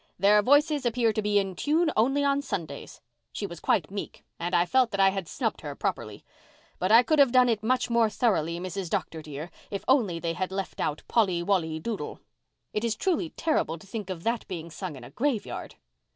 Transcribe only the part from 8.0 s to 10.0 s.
thoroughly, Mrs. Dr. dear, if